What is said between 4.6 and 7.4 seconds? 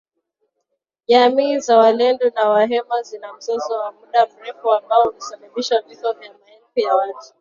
ambao ulisababishwa vifo vya maelfu ya watu